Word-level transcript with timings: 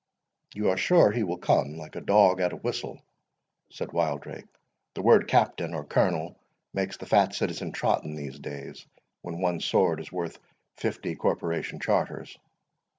"You 0.55 0.67
are 0.71 0.77
sure 0.77 1.11
he 1.11 1.21
will 1.21 1.37
come, 1.37 1.77
like 1.77 1.95
a 1.95 2.01
dog 2.01 2.39
at 2.41 2.53
a 2.53 2.55
whistle," 2.55 3.03
said 3.69 3.91
Wildrake. 3.93 4.47
"The 4.95 5.03
word 5.03 5.27
captain, 5.27 5.75
or 5.75 5.83
colonel, 5.85 6.35
makes 6.73 6.97
the 6.97 7.05
fat 7.05 7.35
citizen 7.35 7.71
trot 7.71 8.03
in 8.03 8.15
these 8.15 8.39
days, 8.39 8.87
when 9.21 9.41
one 9.41 9.59
sword 9.59 9.99
is 9.99 10.11
worth 10.11 10.39
fifty 10.75 11.13
corporation 11.15 11.79
charters. 11.79 12.35